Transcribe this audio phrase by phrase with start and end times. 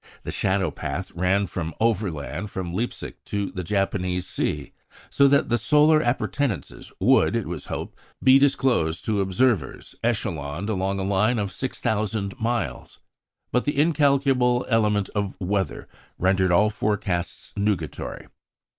[0.23, 1.47] The shadow path ran
[1.79, 4.71] overland from Leipsic to the Japanese sea,
[5.11, 10.99] so that the solar appurtenances would, it was hoped, be disclosed to observers echeloned along
[10.99, 12.97] a line of 6,000 miles.
[13.51, 15.87] But the incalculable element of weather
[16.17, 18.25] rendered all forecasts nugatory.